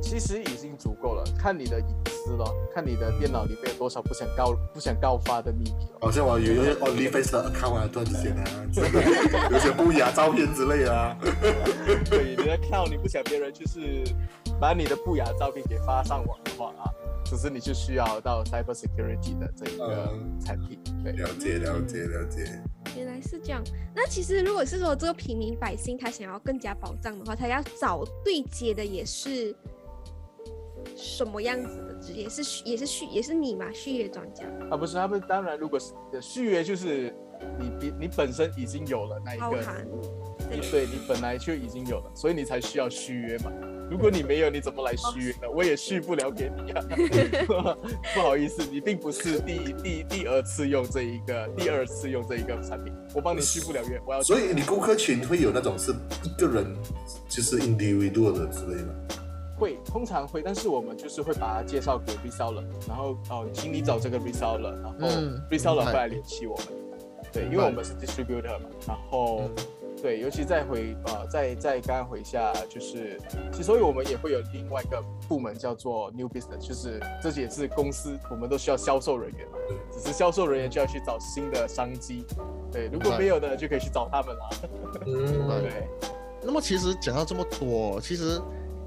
[0.00, 5.98] 其实已经足够了，看你的隐私私咯，看你的电脑里面有多少不想告不想告发的秘密咯。
[6.00, 11.16] 好像我有一个 OnlyFace 的 account 啊，突然之间啊，有些不雅照片之类的啊。
[12.10, 14.02] 对，你的 account 你不想别人就是
[14.60, 16.90] 把你的不雅照片给发上网的话啊，
[17.24, 20.80] 只是你就需要到 cyber security 的这一个嗯产品。
[21.04, 22.60] 对，了解了解了解。
[22.96, 23.62] 原来是这样。
[23.94, 29.54] 那其实如果是说这个平民百姓他想要更加保障的话，他要找对接的也是
[30.96, 32.28] 什么样子的职业？
[32.28, 33.70] 是续也是续也是你嘛？
[33.72, 34.44] 续约专家。
[34.70, 37.14] 啊，不是他们，当然如果是呃续约，就是
[37.58, 39.62] 你你你本身已经有了那一个，
[40.70, 43.52] 对你本来就已经有了，所以你才需要续约嘛。
[43.88, 45.48] 如果你没有，你怎么来续约呢？
[45.54, 46.82] 我也续不了给你啊。
[48.14, 55.92] 不好意思，你并不是第第第二次用这一个，第二次用这一个产品，我帮你续不了约，我要所以你顾客群会有那种是
[56.24, 56.74] 一个人，
[57.28, 59.25] 就是 individual 的之类的。
[59.58, 66.66] 会，通常会，但是我们就是会把它介绍给 reseller，然后哦，请你找这个 reseller，然后嗯 reseller 会来联系我们。
[67.32, 69.54] 对，因为我们是 distributor 嘛，然后、嗯
[70.00, 73.18] 对，尤其再回呃，再再刚刚回下，就是
[73.50, 82.24] 其实所以我们也会有另外一个部门叫做 new business，就是这也是公司我们都需要销售人员嘛，对只是销售人员就要去找新的商机。
[82.70, 84.50] 对，如果没有的就可以去找他们啦。
[85.06, 85.88] 嗯 对，
[86.42, 88.40] 那么其实讲到这么多，其实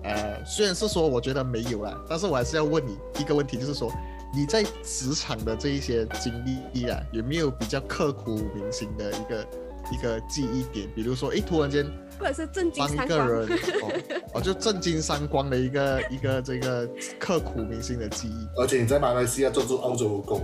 [0.03, 3.91] 呃，虽然是说我觉得没有啦，但是我还是要问你一个问题，就是说
[4.33, 9.47] 你在职场的这一些经历啊，有没有比较刻骨铭心的一个
[9.91, 10.87] 一个记忆点？
[10.95, 11.85] 比如说，哎，突然间
[12.19, 13.19] 或者是震惊帮一三观。
[13.27, 20.41] 个人哦 哦，就震惊三光的一个一个这个刻骨铭心的记忆，而且你在马来西亚做做澳洲工，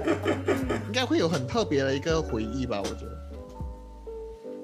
[0.86, 2.80] 应该会有很特别的一个回忆吧？
[2.80, 3.18] 我觉得。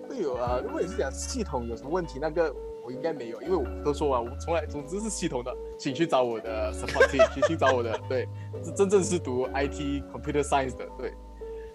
[0.08, 0.60] 会有啊。
[0.64, 2.54] 如果你是讲系统有什么问题，那个
[2.88, 8.26] 我应该没有，因为我都说完，我从来总之是系统的，请去找我的 support team，请 去找我的，对，
[8.64, 11.12] 是真正是读 IT computer science 的，对。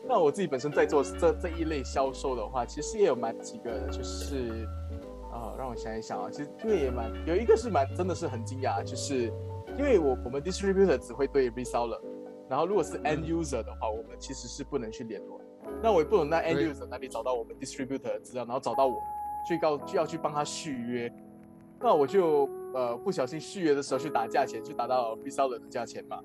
[0.07, 4.67] 那我自己本身在做这这一类销售的话，其实也有蛮几个的，就是
[5.31, 9.31] 啊、让我想一想啊，其实因为也蛮有一个是蛮真的是很惊讶，就是
[9.77, 12.01] 因为我我们 distributor 只会对 reseller，
[12.49, 15.39] 然后如果是 end user 的话，我们其实是不能去联络。
[15.81, 18.95] 那我也不能在 end user 那里找到我们 distributor 的资料，然后找到我，
[19.47, 21.11] 去告就要去帮他续约。
[21.79, 26.19] 那我就呃不小心续约的时候去打价钱，去打到 reseller 的价钱嘛。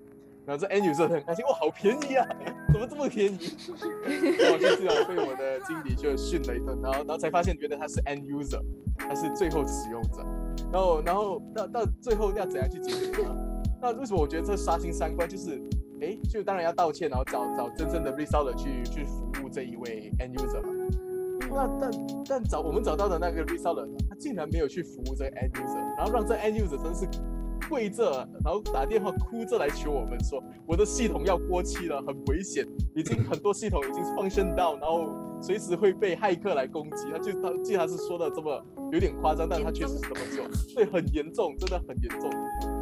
[0.46, 2.26] 然后这 end user 很开心，哇，好便宜啊，
[2.72, 3.38] 怎么这么便宜？
[4.40, 8.58] 然后就这样被我的经理就训了一顿，然后然后才发现原来他是 end user，
[8.96, 10.24] 他是最后使用者。
[10.72, 13.36] 然后然后到到最后要怎样去解决呢？
[13.82, 15.28] 那为什么我觉得这刷新三观？
[15.28, 15.60] 就是
[16.00, 20.77] 哎，就当然要道歉，然后找找真正的 reseller 去去服务这一位 end user 嘛。
[21.50, 21.90] 那但
[22.28, 27.06] 但找我们找到的那个 reseller，他竟然没有去服务这个 end user，然后让这 end user 真是
[27.68, 35.06] 跪着，然后打电话哭着来求我们说，我的系统要过期了，很危险，已经很多系统已经 function down，然后
[35.42, 37.10] 随时会被骇客来攻击。
[37.12, 42.30] 他就他记得他是说的这么有点夸张，但他确实是这么做，对，很严重，真的很严重，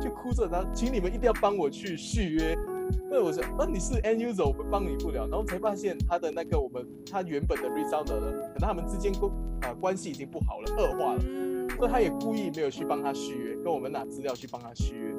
[0.01, 2.57] 就哭着，然后请你们一定要帮我去续约。
[3.09, 5.27] 那我说，那、你是 end user，我们帮你不了。
[5.29, 11.21] 然后才发现他的那个我们他原本的 reseller 呢，可能他们之间关啊、关系已经不好了，恶化了。
[11.25, 15.15] 嗯，所以他也故意没有去帮他续约，跟我们拿资料去帮他续约。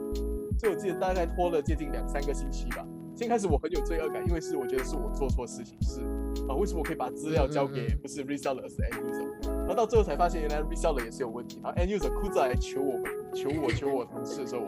[0.60, 2.86] 所以我记得大概拖了接近两三个星期吧。
[3.15, 6.02] 先开始我很有罪恶感，因为是我觉得是我做错事情，是
[6.47, 9.50] 啊，为什么我可以把资料交给不是 reseller 而是 end user？
[9.50, 14.62] 然后到最后才发现原来 reseller 也是有问题，然后 end user 哭着来求我们，求我求我同事的时候，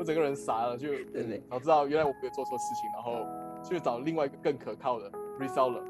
[0.00, 3.26] 我我整个人傻了，就 对对早知道原来我没有做错事情，然后
[3.62, 5.82] 去找另外一个更可靠的 reseller，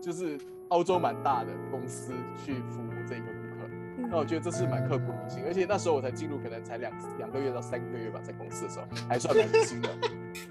[0.00, 2.12] 就是澳洲蛮大的公司
[2.44, 3.68] 去服务这个顾客。
[3.98, 9.88] 嗯那我觉得这是蛮刻骨铭心，而且那时候我才进入，可能才两两个月到三个月吧，在公司的时候还算蛮新的，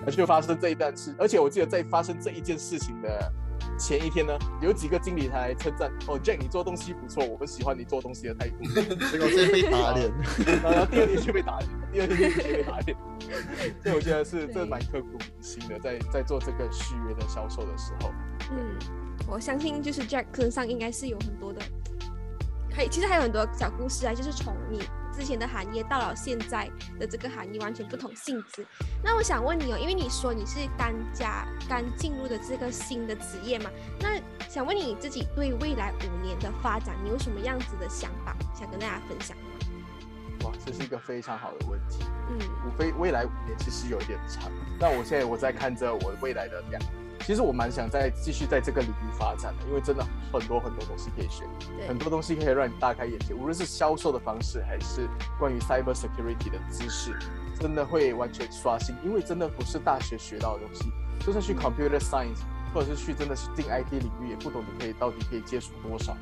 [0.05, 3.31] 而就发生这一段事，而且我记得在发生这一件事情的
[3.79, 8.65] 前一天呢，有几个经理才称赞哦，Jack 你做东西不错，我们喜欢你做东西的态度，
[9.09, 10.11] 结果是被打脸。
[10.61, 12.97] 然后第二天就被打脸，第二天就被打脸，
[13.81, 18.11] 所以我觉得是这蛮刻骨铭心的，在在做这个续约的销售的时候，
[18.51, 18.77] 嗯，
[19.29, 21.61] 我相信就是 Jack 身上应该是有很多的，
[22.73, 24.79] 还其实还有很多小故事啊，就是从你
[25.17, 28.65] 之前的行业到了现在的这个行业完全不同性质。
[29.01, 33.69] 那我想问你哦，因为你说你是刚加刚进入的这个新的职业嘛，
[34.01, 39.43] 那想问你自己对未来五年的发展，你有什么样子的想法想跟大家分享吗？
[40.45, 42.05] 哇，这是一个非常好的问题。
[42.29, 46.81] 嗯无非未来五年其实有一点长，但我现在我在看着我未来的两，
[47.19, 51.43] 其实我蛮想再继续在这个领域发展的，因为真的很多很多东西可以学，
[51.87, 55.07] 很多东西可以让你大开眼界，无论是销售的方式，还是
[55.39, 57.15] 关于 cyber security 的知识，
[57.59, 62.41] 真的会完全刷新，因为真的不是大学学到的东西，就算去 computer science
[62.73, 66.17] 或者是去真的是进 IT 领域，也不懂你可以到底可以接触多少。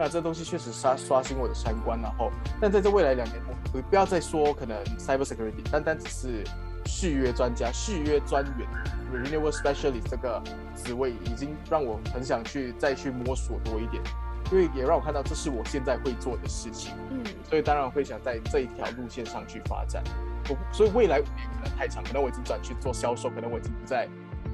[0.00, 3.38] 那这东西确实刷刷新我的三观，然后，但在这未来两年，
[3.70, 6.42] 我不要再说可能 cyber security，单单只是
[6.86, 8.66] 续约专家、续约专员
[9.12, 10.42] renewal specialist 这个
[10.74, 14.02] 职位，已经让我很想去再去摸索多一点，
[14.50, 20.02] 因为也让我看到这是我现在会做的事情，嗯，所以当然会想在这一条路线上去发展。
[20.48, 24.08] 我所以未来五年可能太长，可能我已经转去做销售，可能我已经不在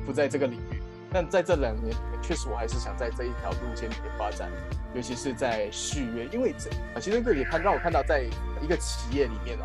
[0.04, 0.75] 不在这个领域。
[1.12, 4.50] 但在这两年里面，确实我还是想在这一条路线里面发展，
[4.94, 8.24] 尤其是在续约，因为这啊，其实这个也看让我看到，在
[8.60, 9.64] 一个企业里面哦，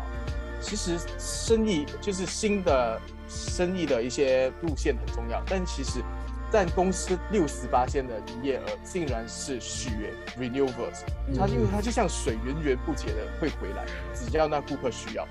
[0.60, 6.00] 其实生意就是新的生意的一些路线很重要，但其实
[6.50, 11.02] 占公司六十八线的营业额，竟然是续约 （renewals），
[11.36, 13.84] 它因为它就像水源源不竭的会回来，
[14.14, 15.26] 只要那顾客需要。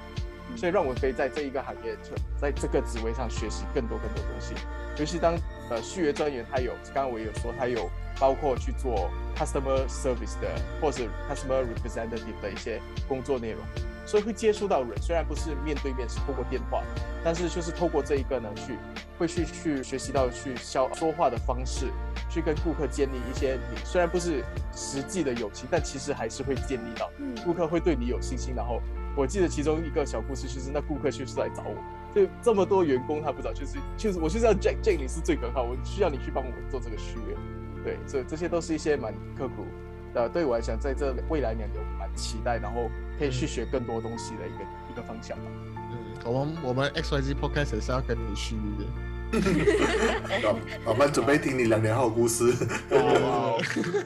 [0.58, 1.96] 所以让我可以在这一个行业，
[2.38, 4.54] 在这个职位上学习更多更多东西。
[5.00, 5.34] 尤其当
[5.72, 13.62] 呃续约专员，他有刚刚我也有说，他有包括去做 customer service 的，或是 customer representative 的一些工作内容，
[14.06, 14.92] 所以会接触到人。
[15.02, 16.84] 虽然不是面对面，是透过电话，
[17.24, 18.78] 但是就是透过这一个呢，去
[19.18, 21.88] 会去去学习到去消说话的方式，
[22.30, 24.44] 去跟顾客建立一些你虽然不是
[24.76, 27.10] 实际的友情，但其实还是会建立到
[27.46, 28.82] 顾客会对你有信心，然后。
[29.14, 31.76] 我记得其中一个小故事，就是那顾客就是来找我，
[32.14, 37.36] 就这么多员工他不知道，就是就是我就是要 Jack Jack 你是最可靠，我需要你去帮我做这个续约，
[37.84, 39.66] 对，所以这些都是一些蛮刻苦，
[40.14, 45.46] 呃，对我来讲，在这未来两年我蛮期待，然后可以去学更多东西的一个一个方向吧。
[45.78, 48.86] 嗯，我们我们 X Y Z Podcast 是要跟你续约。
[50.44, 52.54] 好，我们准备听你两年后的故事。
[52.92, 53.58] 哇，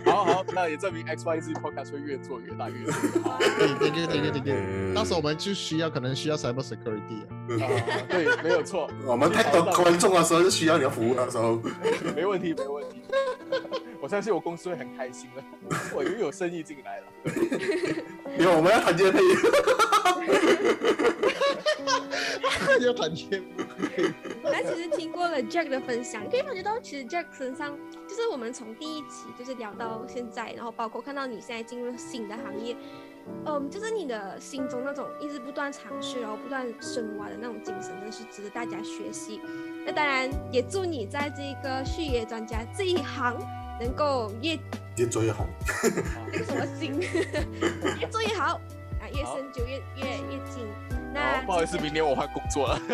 [0.06, 3.38] 好好，那也证明 X Y Z Podcast 会越做越大，越做越好。
[3.80, 7.24] 对对对对对，到时候我们就需要可能需要 cyber security
[7.62, 8.06] 啊。
[8.08, 8.90] 对，没有错。
[9.06, 11.60] 我们太多观众的时候就需要你的服务到时候。
[12.16, 13.02] 没问题，没问题。
[14.06, 15.44] 我相信我公司会很开心的，
[15.92, 17.08] 我又有生意进来了。
[18.38, 19.18] 因为我们要团结配。
[22.82, 23.42] 要谈接
[23.80, 24.14] 配。
[24.44, 27.76] 那其实听过了 Jack 的分享，可以感觉到其实 Jack 身上，
[28.08, 32.76] 就是我们从第一集就是聊到现在，然后包括看到你现在进入新的行业，
[33.48, 39.42] 嗯，就是你的心中那种一直不断尝试，然后不断深挖的那种精神，真的是值得大家学习。
[39.84, 43.36] 那当然也祝你在这个续约专家这一行
[43.80, 44.58] 能够越
[44.98, 45.46] 越做越 好。
[46.32, 47.00] 那个什么心，
[48.00, 48.60] 越做越好
[49.00, 50.66] 啊，越深就越越越近。
[51.14, 52.80] 那不好意思，明年我换工作了。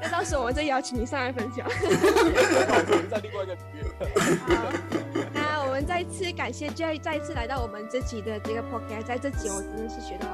[0.00, 1.68] 那到时候我再邀请你上来分享。
[3.08, 3.56] 在另外一个
[4.46, 4.72] 好，
[5.32, 10.26] 那我们再次感谢 J，再一次来到我们这期的这个 podcast，在这集我真的是学到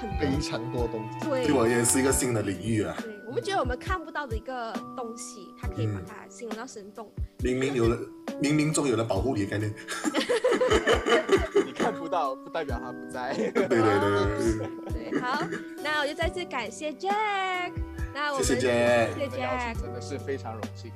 [0.00, 1.28] 很非常多东西。
[1.28, 2.94] 对，对我也是一个新的领域啊。
[3.00, 7.08] 对，我们觉得我们看不到的一个东西，它可以把它形容到生动。
[7.44, 7.96] 明明有了，
[8.42, 9.72] 冥冥中有了保护你的概念。
[11.64, 13.32] 你看不到，不代表他不在。
[13.32, 15.20] 对对对对。
[15.20, 15.46] 好，
[15.80, 17.70] 那我就再次感谢 Jack。
[18.12, 20.90] 那我们谢谢 Jack，谢谢 Jack，真的是非常荣幸。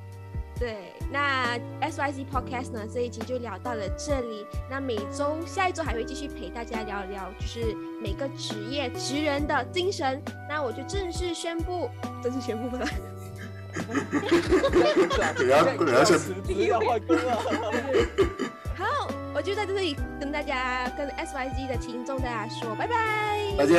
[0.59, 4.45] 对，那 S Y C Podcast 呢这一集就聊到了这里。
[4.69, 10.21] 那每周下一周还会继续陪大家聊一聊，就是每个职业职人的精神。
[10.49, 11.89] 那我就正式宣布，
[12.21, 12.85] 正式宣布了。
[15.37, 17.37] 不要不要辞职要换工了。
[18.75, 23.77] 好，我就在这里跟大家跟 S Y Z 的听众大家说拜拜，再见，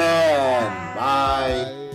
[0.97, 1.86] 拜。